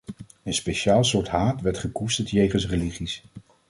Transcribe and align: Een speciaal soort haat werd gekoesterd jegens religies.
Een 0.43 0.53
speciaal 0.53 1.03
soort 1.03 1.27
haat 1.27 1.61
werd 1.61 1.77
gekoesterd 1.77 2.29
jegens 2.29 2.67
religies. 2.67 3.23